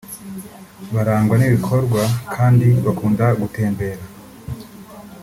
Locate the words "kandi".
2.33-2.67